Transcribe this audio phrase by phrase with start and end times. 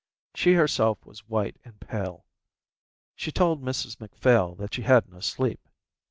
[0.33, 2.25] She herself was white and pale.
[3.15, 5.69] She told Mrs Macphail that she had no sleep.